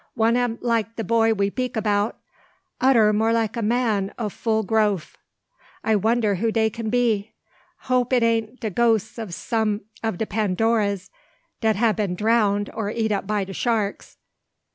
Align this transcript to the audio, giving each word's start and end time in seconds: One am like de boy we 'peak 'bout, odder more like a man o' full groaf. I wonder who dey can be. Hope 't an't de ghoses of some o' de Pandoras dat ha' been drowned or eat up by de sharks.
One 0.15 0.35
am 0.35 0.57
like 0.61 0.95
de 0.95 1.03
boy 1.03 1.35
we 1.35 1.51
'peak 1.51 1.75
'bout, 1.79 2.17
odder 2.81 3.13
more 3.13 3.31
like 3.31 3.55
a 3.55 3.61
man 3.61 4.11
o' 4.17 4.29
full 4.29 4.63
groaf. 4.63 5.15
I 5.83 5.95
wonder 5.95 6.33
who 6.37 6.51
dey 6.51 6.71
can 6.71 6.89
be. 6.89 7.33
Hope 7.81 8.09
't 8.09 8.23
an't 8.25 8.59
de 8.59 8.71
ghoses 8.71 9.19
of 9.19 9.31
some 9.31 9.81
o' 10.03 10.09
de 10.09 10.25
Pandoras 10.25 11.11
dat 11.59 11.75
ha' 11.75 11.95
been 11.95 12.15
drowned 12.15 12.71
or 12.73 12.89
eat 12.89 13.11
up 13.11 13.27
by 13.27 13.43
de 13.43 13.53
sharks. 13.53 14.17